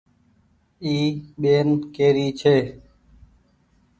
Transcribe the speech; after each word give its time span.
اي 0.83 0.93
ٻين 1.41 1.67
ڪي 1.95 2.07
ري 2.15 2.27
ڇي۔ 2.39 2.57